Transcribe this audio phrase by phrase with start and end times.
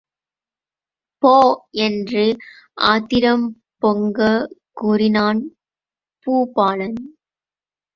[1.23, 1.33] போ!
[1.81, 2.23] என்று
[2.87, 3.45] ஆத்திரம்
[3.81, 5.41] பொங்கக் கூறினான்
[6.27, 6.99] பூபாலன்.